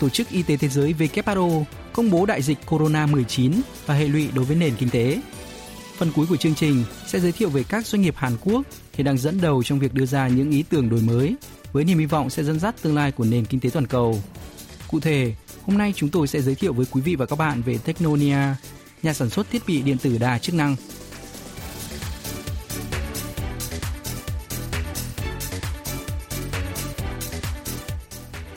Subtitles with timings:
[0.00, 3.52] Tổ chức Y tế Thế giới WHO công bố đại dịch Corona-19
[3.86, 5.20] và hệ lụy đối với nền kinh tế.
[5.96, 9.04] Phần cuối của chương trình sẽ giới thiệu về các doanh nghiệp Hàn Quốc hiện
[9.04, 11.34] đang dẫn đầu trong việc đưa ra những ý tưởng đổi mới
[11.72, 14.22] với niềm hy vọng sẽ dẫn dắt tương lai của nền kinh tế toàn cầu.
[14.88, 15.34] Cụ thể,
[15.66, 18.54] hôm nay chúng tôi sẽ giới thiệu với quý vị và các bạn về Technonia,
[19.02, 20.76] nhà sản xuất thiết bị điện tử đa chức năng.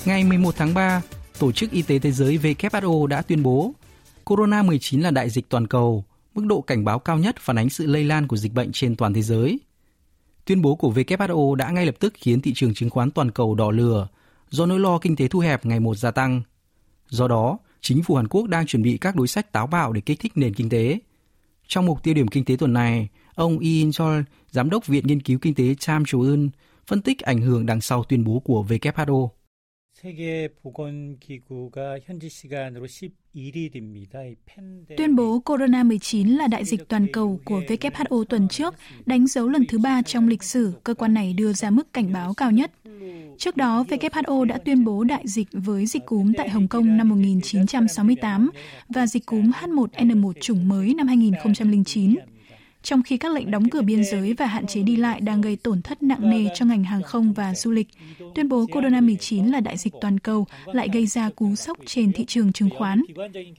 [0.06, 1.02] Ngày 11 tháng 3,
[1.44, 3.74] Tổ chức Y tế Thế giới WHO đã tuyên bố
[4.26, 6.06] Corona-19 là đại dịch toàn cầu,
[6.36, 8.96] mức độ cảnh báo cao nhất phản ánh sự lây lan của dịch bệnh trên
[8.96, 9.60] toàn thế giới.
[10.46, 13.56] Tuyên bố của WHO đã ngay lập tức khiến thị trường chứng khoán toàn cầu
[13.56, 14.08] đỏ lửa
[14.50, 16.42] do nỗi lo kinh tế thu hẹp ngày một gia tăng.
[17.10, 20.02] Do đó, chính phủ Hàn Quốc đang chuẩn bị các đối sách táo bạo để
[20.02, 21.00] kích thích nền kinh tế.
[21.68, 24.22] Trong mục tiêu điểm kinh tế tuần này, ông Lee In Chol,
[24.52, 26.46] giám đốc Viện Nghiên cứu Kinh tế Cham Chul,
[26.88, 29.30] phân tích ảnh hưởng đằng sau tuyên bố của WHO.
[34.98, 39.66] Tuyên bố Corona-19 là đại dịch toàn cầu của WHO tuần trước đánh dấu lần
[39.66, 42.72] thứ ba trong lịch sử cơ quan này đưa ra mức cảnh báo cao nhất.
[43.38, 47.10] Trước đó, WHO đã tuyên bố đại dịch với dịch cúm tại Hồng Kông năm
[47.10, 48.50] 1968
[48.90, 52.16] và dịch cúm H1N1 chủng mới năm 2009
[52.84, 55.56] trong khi các lệnh đóng cửa biên giới và hạn chế đi lại đang gây
[55.56, 57.88] tổn thất nặng nề cho ngành hàng không và du lịch.
[58.36, 62.26] Tuyên bố Corona-19 là đại dịch toàn cầu lại gây ra cú sốc trên thị
[62.26, 63.02] trường chứng khoán.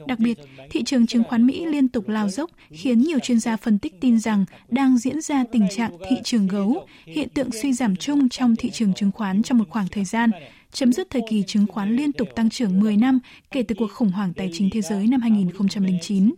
[0.07, 0.39] Đặc biệt,
[0.71, 4.01] thị trường chứng khoán Mỹ liên tục lao dốc khiến nhiều chuyên gia phân tích
[4.01, 8.29] tin rằng đang diễn ra tình trạng thị trường gấu, hiện tượng suy giảm chung
[8.29, 10.31] trong thị trường chứng khoán trong một khoảng thời gian,
[10.73, 13.19] chấm dứt thời kỳ chứng khoán liên tục tăng trưởng 10 năm
[13.51, 16.31] kể từ cuộc khủng hoảng tài chính thế giới năm 2009.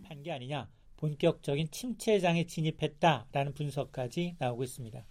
[0.96, 5.04] 본격적인 침체장에 진입했다라는 분석까지 나오고 있습니다.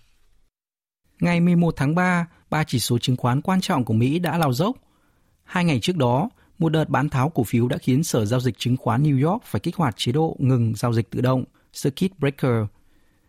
[1.21, 4.53] Ngày 11 tháng 3, ba chỉ số chứng khoán quan trọng của Mỹ đã lao
[4.53, 4.77] dốc.
[5.43, 6.29] Hai ngày trước đó,
[6.59, 9.43] một đợt bán tháo cổ phiếu đã khiến Sở Giao dịch Chứng khoán New York
[9.43, 11.43] phải kích hoạt chế độ ngừng giao dịch tự động,
[11.83, 12.65] Circuit Breaker.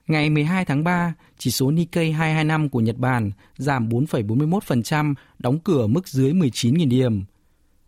[0.07, 5.87] Ngày 12 tháng 3, chỉ số Nikkei 225 của Nhật Bản giảm 4,41%, đóng cửa
[5.87, 7.25] mức dưới 19.000 điểm.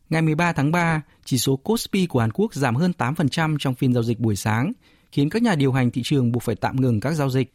[0.09, 3.93] Ngày 13 tháng 3, chỉ số Kospi của Hàn Quốc giảm hơn 8% trong phiên
[3.93, 4.73] giao dịch buổi sáng,
[5.11, 7.53] khiến các nhà điều hành thị trường buộc phải tạm ngừng các giao dịch.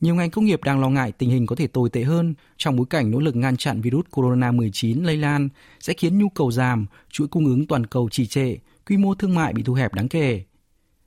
[0.00, 2.76] Nhiều ngành công nghiệp đang lo ngại tình hình có thể tồi tệ hơn trong
[2.76, 5.48] bối cảnh nỗ lực ngăn chặn virus corona-19 lây lan
[5.80, 8.56] sẽ khiến nhu cầu giảm, chuỗi cung ứng toàn cầu trì trệ,
[8.86, 10.44] quy mô thương mại bị thu hẹp đáng kể.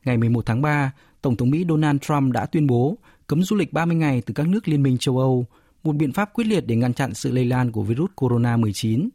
[0.05, 2.97] Ngày 11 tháng 3, Tổng thống Mỹ Donald Trump đã tuyên bố
[3.27, 5.45] cấm du lịch 30 ngày từ các nước Liên minh châu Âu,
[5.83, 9.09] một biện pháp quyết liệt để ngăn chặn sự lây lan của virus corona-19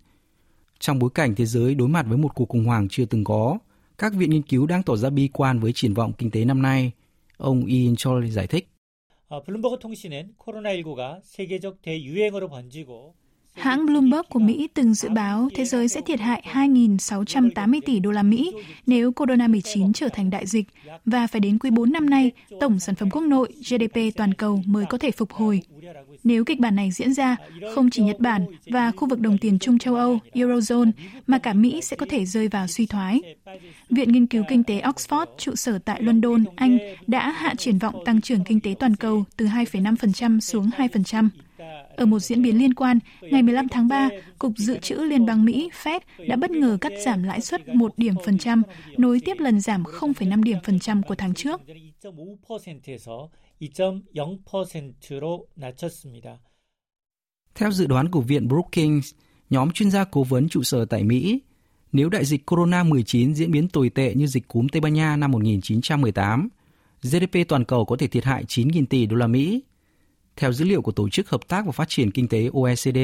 [0.81, 3.57] trong bối cảnh thế giới đối mặt với một cuộc khủng hoảng chưa từng có,
[3.97, 6.61] các viện nghiên cứu đang tỏ ra bi quan với triển vọng kinh tế năm
[6.61, 6.91] nay.
[7.37, 8.67] Ông Ian Choi giải thích.
[9.29, 13.13] 블룸버그 통신은 코로나19가 세계적 대유행어로 번지고
[13.52, 18.10] Hãng Bloomberg của Mỹ từng dự báo thế giới sẽ thiệt hại 2.680 tỷ đô
[18.10, 18.52] la Mỹ
[18.86, 20.66] nếu Corona-19 trở thành đại dịch
[21.04, 22.30] và phải đến quý 4 năm nay,
[22.60, 25.62] tổng sản phẩm quốc nội GDP toàn cầu mới có thể phục hồi.
[26.24, 27.36] Nếu kịch bản này diễn ra,
[27.74, 30.90] không chỉ Nhật Bản và khu vực đồng tiền chung châu Âu, Eurozone,
[31.26, 33.20] mà cả Mỹ sẽ có thể rơi vào suy thoái.
[33.90, 37.94] Viện Nghiên cứu Kinh tế Oxford, trụ sở tại London, Anh, đã hạ triển vọng
[38.04, 41.28] tăng trưởng kinh tế toàn cầu từ 2,5% xuống 2%.
[41.96, 44.08] Ở một diễn biến liên quan, ngày 15 tháng 3,
[44.38, 47.92] Cục Dự trữ Liên bang Mỹ Fed đã bất ngờ cắt giảm lãi suất 1
[47.96, 48.62] điểm phần trăm,
[48.96, 51.60] nối tiếp lần giảm 0,5 điểm phần trăm của tháng trước.
[57.54, 59.14] Theo dự đoán của Viện Brookings,
[59.50, 61.40] nhóm chuyên gia cố vấn trụ sở tại Mỹ,
[61.92, 65.30] nếu đại dịch Corona-19 diễn biến tồi tệ như dịch cúm Tây Ban Nha năm
[65.30, 66.48] 1918,
[67.02, 69.62] GDP toàn cầu có thể thiệt hại 9.000 tỷ đô la Mỹ,
[70.36, 72.98] theo dữ liệu của Tổ chức Hợp tác và Phát triển Kinh tế OECD,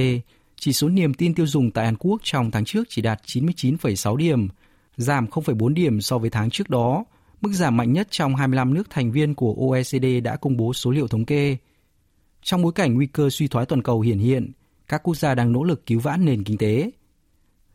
[0.57, 4.17] chỉ số niềm tin tiêu dùng tại Hàn Quốc trong tháng trước chỉ đạt 99,6
[4.17, 4.49] điểm,
[4.97, 7.05] giảm 0,4 điểm so với tháng trước đó
[7.41, 10.91] mức giảm mạnh nhất trong 25 nước thành viên của OECD đã công bố số
[10.91, 11.57] liệu thống kê.
[12.43, 14.53] Trong bối cảnh nguy cơ suy thoái toàn cầu hiển hiện,
[14.89, 16.91] các quốc gia đang nỗ lực cứu vãn nền kinh tế.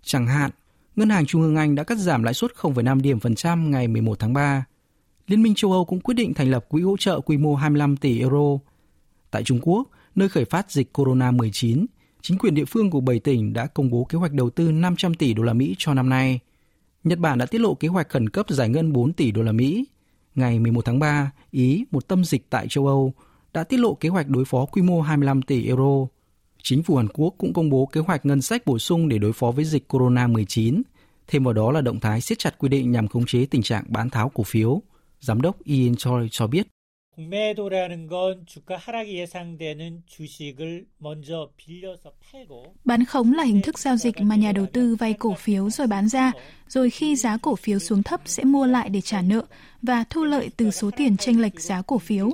[0.03, 0.51] Chẳng hạn,
[0.95, 3.88] Ngân hàng Trung ương Anh đã cắt giảm lãi suất 0,5 điểm phần trăm ngày
[3.88, 4.65] 11 tháng 3.
[5.27, 7.97] Liên minh châu Âu cũng quyết định thành lập quỹ hỗ trợ quy mô 25
[7.97, 8.57] tỷ euro.
[9.33, 11.85] Tại Trung Quốc, nơi khởi phát dịch corona-19,
[12.21, 15.13] chính quyền địa phương của 7 tỉnh đã công bố kế hoạch đầu tư 500
[15.13, 16.39] tỷ đô la Mỹ cho năm nay–
[17.03, 19.51] Nhật Bản đã tiết lộ kế hoạch khẩn cấp giải ngân 4 tỷ đô la
[19.51, 19.85] Mỹ.
[20.35, 23.13] Ngày 11 tháng 3, Ý, một tâm dịch tại châu Âu,
[23.53, 26.07] đã tiết lộ kế hoạch đối phó quy mô 25 tỷ euro.
[26.63, 29.33] Chính phủ Hàn Quốc cũng công bố kế hoạch ngân sách bổ sung để đối
[29.33, 30.81] phó với dịch corona-19.
[31.27, 33.83] Thêm vào đó là động thái siết chặt quy định nhằm khống chế tình trạng
[33.88, 34.81] bán tháo cổ phiếu.
[35.19, 36.68] Giám đốc Ian Choi cho biết.
[42.86, 45.88] Bán khống là hình thức giao dịch mà nhà đầu tư vay cổ phiếu rồi
[45.88, 46.31] bán ra,
[46.68, 49.42] rồi khi giá cổ phiếu xuống thấp sẽ mua lại để trả nợ
[49.81, 52.31] và thu lợi từ số tiền tranh lệch giá cổ phiếu.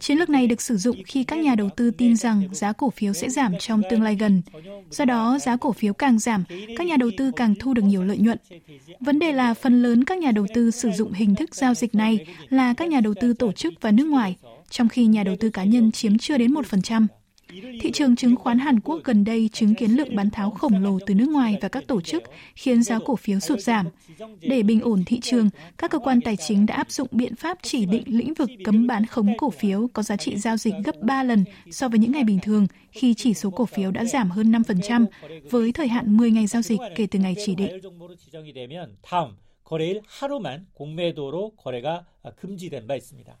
[0.00, 2.90] Chiến lược này được sử dụng khi các nhà đầu tư tin rằng giá cổ
[2.90, 4.42] phiếu sẽ giảm trong tương lai gần.
[4.90, 6.44] Do đó, giá cổ phiếu càng giảm,
[6.76, 8.38] các nhà đầu tư càng thu được nhiều lợi nhuận.
[9.00, 11.94] Vấn đề là phần lớn các nhà đầu tư sử dụng hình thức giao dịch
[11.94, 14.36] này là các nhà đầu tư tổ chức và nước ngoài,
[14.70, 17.06] trong khi nhà đầu tư cá nhân chiếm chưa đến 1%.
[17.81, 20.99] Thị trường chứng khoán Hàn Quốc gần đây chứng kiến lượng bán tháo khổng lồ
[21.05, 22.23] từ nước ngoài và các tổ chức
[22.55, 23.87] khiến giá cổ phiếu sụt giảm.
[24.41, 27.57] Để bình ổn thị trường, các cơ quan tài chính đã áp dụng biện pháp
[27.61, 30.95] chỉ định lĩnh vực cấm bán khống cổ phiếu có giá trị giao dịch gấp
[31.01, 34.29] 3 lần so với những ngày bình thường khi chỉ số cổ phiếu đã giảm
[34.29, 35.05] hơn 5%
[35.51, 37.79] với thời hạn 10 ngày giao dịch kể từ ngày chỉ định.
[39.65, 42.05] 거래일 하루만 공매도로 거래가
[42.37, 43.35] 금지된 바 있습니다.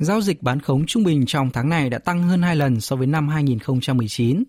[0.00, 2.96] Giao dịch bán khống trung bình trong tháng này đã tăng hơn 2 lần so
[2.96, 4.44] với năm 2019.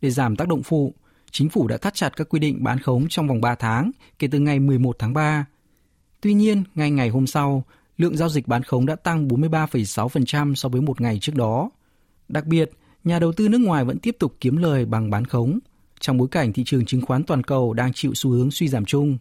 [0.00, 0.94] Để giảm tác động phụ,
[1.30, 4.28] chính phủ đã thắt chặt các quy định bán khống trong vòng 3 tháng kể
[4.30, 5.46] từ ngày 11 tháng 3.
[6.20, 7.64] Tuy nhiên, ngay ngày hôm sau,
[7.96, 11.70] lượng giao dịch bán khống đã tăng 43,6% so với một ngày trước đó.
[12.28, 12.70] Đặc biệt,
[13.04, 15.58] nhà đầu tư nước ngoài vẫn tiếp tục kiếm lời bằng bán khống,
[16.00, 18.84] trong bối cảnh thị trường chứng khoán toàn cầu đang chịu xu hướng suy giảm
[18.84, 19.18] chung.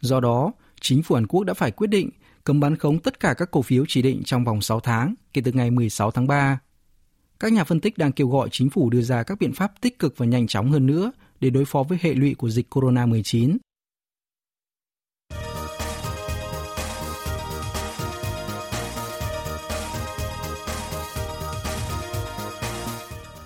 [0.00, 2.10] Do đó, chính phủ Hàn Quốc đã phải quyết định
[2.50, 5.42] cấm bán khống tất cả các cổ phiếu chỉ định trong vòng 6 tháng kể
[5.44, 6.58] từ ngày 16 tháng 3.
[7.40, 9.98] Các nhà phân tích đang kêu gọi chính phủ đưa ra các biện pháp tích
[9.98, 13.56] cực và nhanh chóng hơn nữa để đối phó với hệ lụy của dịch corona-19.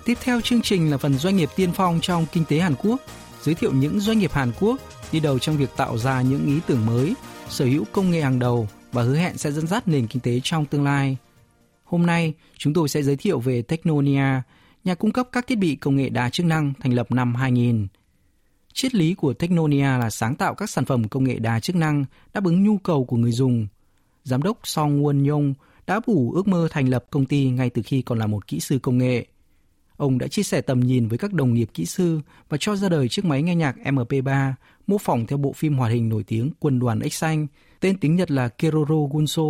[0.05, 3.01] Tiếp theo chương trình là phần doanh nghiệp tiên phong trong kinh tế Hàn Quốc,
[3.41, 4.81] giới thiệu những doanh nghiệp Hàn Quốc
[5.11, 7.13] đi đầu trong việc tạo ra những ý tưởng mới,
[7.49, 10.39] sở hữu công nghệ hàng đầu và hứa hẹn sẽ dẫn dắt nền kinh tế
[10.43, 11.17] trong tương lai.
[11.83, 14.41] Hôm nay, chúng tôi sẽ giới thiệu về Technonia,
[14.83, 17.87] nhà cung cấp các thiết bị công nghệ đa chức năng thành lập năm 2000.
[18.73, 22.05] Triết lý của Technonia là sáng tạo các sản phẩm công nghệ đa chức năng
[22.33, 23.67] đáp ứng nhu cầu của người dùng.
[24.23, 25.53] Giám đốc Song Won Yong
[25.87, 28.59] đã phủ ước mơ thành lập công ty ngay từ khi còn là một kỹ
[28.59, 29.25] sư công nghệ.
[29.97, 32.19] Ông đã chia sẻ tầm nhìn với các đồng nghiệp kỹ sư
[32.49, 34.53] và cho ra đời chiếc máy nghe nhạc MP3
[34.87, 37.47] mô phỏng theo bộ phim hoạt hình nổi tiếng Quân đoàn X Xanh,
[37.84, 39.42] tên tiếng Nhật là Keroro Gunso.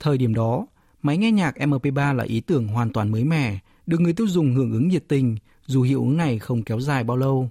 [0.00, 0.66] Thời điểm đó,
[1.02, 4.54] máy nghe nhạc MP3 là ý tưởng hoàn toàn mới mẻ, được người tiêu dùng
[4.54, 7.50] hưởng ứng nhiệt tình, dù hiệu ứng này không kéo dài bao lâu.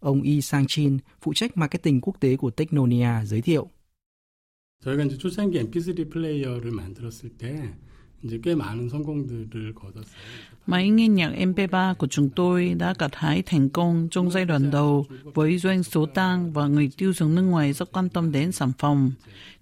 [0.00, 3.68] Ông Yi Sang-chin, phụ trách marketing quốc tế của Technonia, giới thiệu.
[4.80, 7.74] 저희가 이제 초창기 MP3 플레이어를 만들었을 때
[8.24, 10.04] 이제 꽤 많은 성공들을 거뒀어요.
[10.66, 14.70] Máy nghe nhạc MP3 của chúng tôi đã gặt hái thành công trong giai đoạn
[14.70, 18.52] đầu với doanh số tăng và người tiêu dùng nước ngoài rất quan tâm đến
[18.52, 19.12] sản phẩm.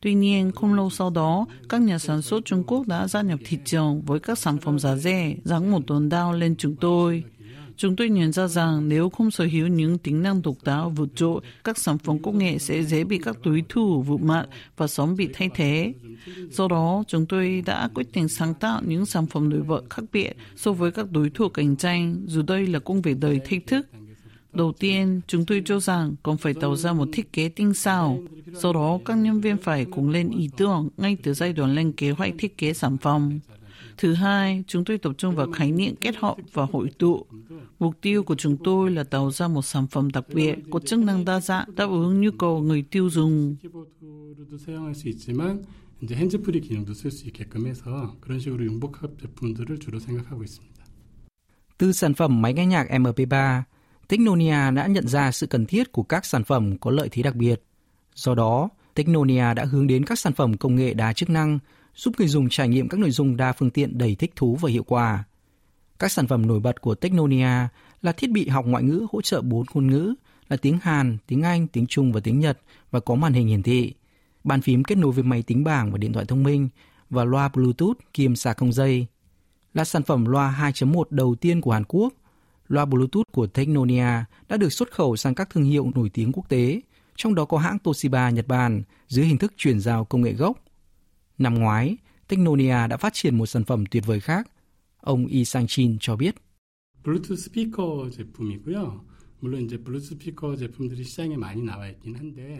[0.01, 3.39] Tuy nhiên, không lâu sau đó, các nhà sản xuất Trung Quốc đã gia nhập
[3.45, 7.25] thị trường với các sản phẩm giá rẻ, ráng một đòn đao lên chúng tôi.
[7.78, 11.10] Chúng tôi nhận ra rằng nếu không sở hữu những tính năng độc đáo vượt
[11.16, 14.46] trội, các sản phẩm công nghệ sẽ dễ bị các đối thủ vượt mặt
[14.78, 15.94] và sớm bị thay thế.
[16.50, 20.04] Do đó, chúng tôi đã quyết định sáng tạo những sản phẩm nổi bật khác
[20.14, 23.68] biệt so với các đối thủ cạnh tranh, dù đây là công việc đời thách
[23.68, 23.88] thức.
[24.54, 28.20] Đầu tiên, chúng tôi cho rằng còn phải tạo ra một thiết kế tinh xảo.
[28.54, 31.92] Do đó, các nhân viên phải cùng lên ý tưởng ngay từ giai đoạn lên
[31.92, 33.40] kế hoạch thiết kế sản phẩm.
[34.01, 37.27] Thứ hai, chúng tôi tập trung vào khái niệm kết hợp và hội tụ.
[37.79, 40.99] Mục tiêu của chúng tôi là tạo ra một sản phẩm đặc biệt có chức
[40.99, 43.57] năng đa dạng đáp ứng nhu cầu người tiêu dùng.
[43.63, 45.63] 키보드로도 사용할 수 있지만
[46.03, 50.77] 이제 핸즈프리 기능도 쓸 수 있게끔 해서 그런 식으로 융복합 제품들을 주로 생각하고 있습니다.
[51.79, 53.63] Từ sản phẩm máy nghe nhạc MP3,
[54.09, 57.37] Technonia đã nhận ra sự cần thiết của các sản phẩm có lợi thế đặc
[57.37, 57.63] biệt.
[58.15, 61.59] Do đó, Technonia đã hướng đến các sản phẩm công nghệ đa chức năng,
[61.96, 64.70] giúp người dùng trải nghiệm các nội dung đa phương tiện đầy thích thú và
[64.70, 65.24] hiệu quả.
[66.00, 67.68] Các sản phẩm nổi bật của Technonia
[68.02, 70.14] là thiết bị học ngoại ngữ hỗ trợ 4 ngôn ngữ
[70.50, 72.60] là tiếng Hàn, tiếng Anh, tiếng Trung và tiếng Nhật
[72.92, 73.94] và có màn hình hiển thị,
[74.44, 76.70] bàn phím kết nối với máy tính bảng và điện thoại thông minh
[77.10, 79.08] và loa Bluetooth kiêm sạc không dây.
[79.74, 82.14] Là sản phẩm loa 2.1 đầu tiên của Hàn Quốc,
[82.68, 86.50] loa Bluetooth của Technonia đã được xuất khẩu sang các thương hiệu nổi tiếng quốc
[86.50, 86.82] tế,
[87.16, 90.58] trong đó có hãng Toshiba Nhật Bản dưới hình thức chuyển giao công nghệ gốc.
[91.41, 91.97] Năm ngoái,
[92.29, 94.51] Technonia đã phát triển một sản phẩm tuyệt vời khác.
[95.01, 96.35] Ông Yi Sang-chin cho biết.
[97.03, 99.01] 블루투스 스피커 제품이고요.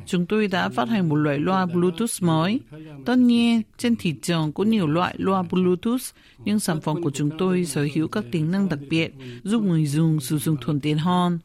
[0.07, 2.61] Chúng tôi đã phát hành một loại loa Bluetooth mới.
[3.05, 6.01] Tất nhiên, trên thị trường có nhiều loại loa Bluetooth,
[6.45, 9.87] nhưng sản phẩm của chúng tôi sở hữu các tính năng đặc biệt giúp người
[9.87, 11.39] dùng sử dụng thuận tiện hơn.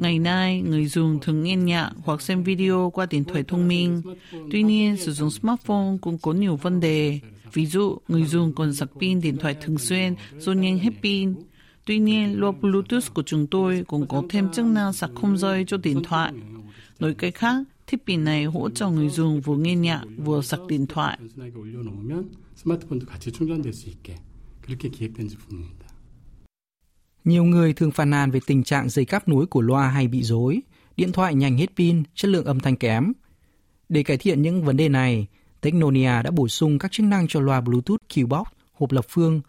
[0.00, 4.02] Ngày nay, người dùng thường nghe nhạc hoặc xem video qua điện thoại thông minh.
[4.50, 7.20] Tuy nhiên, sử dụng smartphone cũng có nhiều vấn đề.
[7.52, 11.34] Ví dụ, người dùng còn sạc pin điện thoại thường xuyên rồi nhanh hết pin.
[11.84, 15.64] Tuy nhiên, loa Bluetooth của chúng tôi cũng có thêm chức năng sạc không dây
[15.66, 16.32] cho điện thoại.
[16.98, 20.60] Nói cách khác, thiết bị này hỗ trợ người dùng vừa nghe nhạc vừa sạc
[20.68, 21.18] điện thoại.
[27.26, 30.22] Nhiều người thường phàn nàn về tình trạng dây cáp nối của loa hay bị
[30.22, 30.60] rối,
[30.96, 33.12] điện thoại nhanh hết pin, chất lượng âm thanh kém.
[33.88, 35.26] Để cải thiện những vấn đề này,
[35.60, 39.40] Technonia đã bổ sung các chức năng cho loa Bluetooth Qbox hộp lập phương.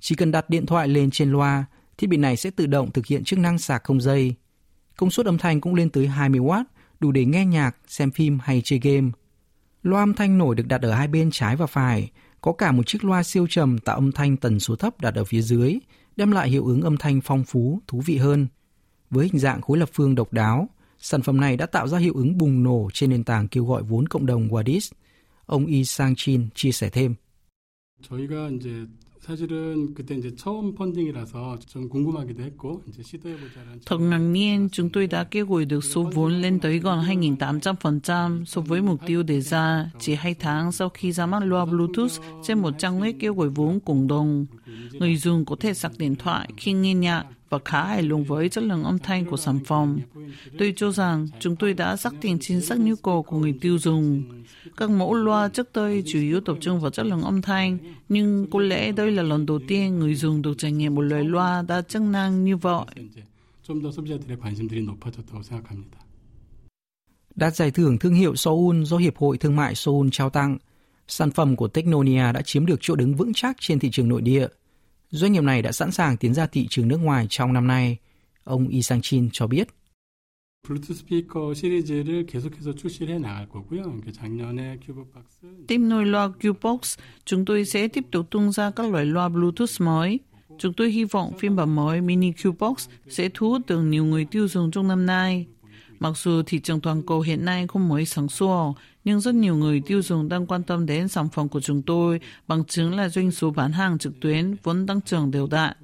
[0.00, 1.64] Chỉ cần đặt điện thoại lên trên loa,
[1.98, 4.34] thiết bị này sẽ tự động thực hiện chức năng sạc không dây.
[4.96, 6.64] Công suất âm thanh cũng lên tới 20W,
[7.00, 9.10] đủ để nghe nhạc, xem phim hay chơi game.
[9.82, 12.86] Loa âm thanh nổi được đặt ở hai bên trái và phải, có cả một
[12.86, 15.78] chiếc loa siêu trầm tạo âm thanh tần số thấp đặt ở phía dưới,
[16.15, 18.47] đem lại hiệu ứng âm thanh phong phú, thú vị hơn.
[19.09, 22.13] Với hình dạng khối lập phương độc đáo, sản phẩm này đã tạo ra hiệu
[22.15, 24.91] ứng bùng nổ trên nền tảng kêu gọi vốn cộng đồng Wadis.
[25.45, 27.15] Ông Yi Sang-chin chia sẻ thêm.
[28.09, 28.87] 저희가 이제
[29.25, 35.07] 사실은 그때 이제 처음 펀딩이라서 좀 궁금하기도 했고 이제 시도해보자는 Thật ngạc nhiên, chúng tôi
[35.07, 39.41] đã kêu gọi được số vốn lên tới gần 2.800% so với mục tiêu đề
[39.41, 42.11] ra chỉ 2 tháng sau khi ra mắt loa Bluetooth
[42.43, 44.45] trên một trang web kêu gọi vốn cộng đồng.
[44.93, 48.48] Người dùng có thể sạc điện thoại khi nghe nhạc và khá hài lòng với
[48.48, 50.00] chất lượng âm thanh của sản phẩm.
[50.58, 53.78] Tôi cho rằng chúng tôi đã xác định chính xác nhu cầu của người tiêu
[53.78, 54.22] dùng.
[54.76, 58.46] Các mẫu loa trước đây chủ yếu tập trung vào chất lượng âm thanh, nhưng
[58.50, 61.62] có lẽ đây là lần đầu tiên người dùng được trải nghiệm một loại loa
[61.62, 62.84] đa chức năng như vậy.
[67.34, 70.58] Đạt giải thưởng thương hiệu Seoul do Hiệp hội Thương mại Seoul trao tặng,
[71.08, 74.22] sản phẩm của Technonia đã chiếm được chỗ đứng vững chắc trên thị trường nội
[74.22, 74.46] địa–
[75.10, 77.96] Doanh nghiệp này đã sẵn sàng tiến ra thị trường nước ngoài trong năm nay,
[78.44, 79.68] ông Yi Sang Chin cho biết.
[85.68, 89.80] Tiếp nối loa Qbox, chúng tôi sẽ tiếp tục tung ra các loại loa Bluetooth
[89.80, 90.20] mới.
[90.58, 92.74] Chúng tôi hy vọng phiên bản mới Mini Qbox
[93.08, 95.46] sẽ thu hút được nhiều người tiêu dùng trong năm nay.
[95.98, 98.74] Mặc dù thị trường toàn cầu hiện nay không mới sáng sủa,
[99.04, 102.20] nhưng rất nhiều người tiêu dùng đang quan tâm đến sản phẩm của chúng tôi,
[102.48, 105.76] bằng chứng là doanh số bán hàng trực tuyến vẫn tăng trưởng đều đặn.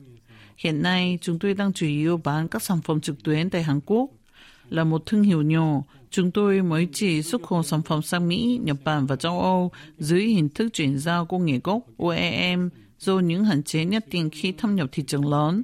[0.57, 3.81] Hiện nay, chúng tôi đang chủ yếu bán các sản phẩm trực tuyến tại Hàn
[3.87, 4.11] Quốc.
[4.69, 8.61] Là một thương hiệu nhỏ, chúng tôi mới chỉ xuất khẩu sản phẩm sang Mỹ,
[8.65, 13.19] Nhật Bản và châu Âu dưới hình thức chuyển giao công nghệ gốc OEM do
[13.19, 15.63] những hạn chế nhất định khi thâm nhập thị trường lớn.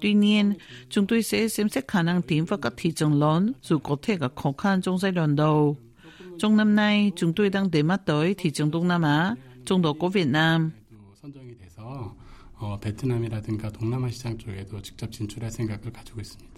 [0.00, 0.54] Tuy nhiên,
[0.90, 3.96] chúng tôi sẽ xem xét khả năng tiến vào các thị trường lớn dù có
[4.02, 5.76] thể gặp khó khăn trong giai đoạn đầu.
[6.38, 9.34] Trong năm nay, chúng tôi đang để mắt tới thị trường Đông Nam Á,
[9.66, 10.70] trong đó có Việt Nam.
[10.90, 12.14] 도 선정이 돼서
[12.58, 16.57] 어, 베트남이라든가 동남아 시장 쪽에도 직접 진출할 생각을 가지고 있습니다.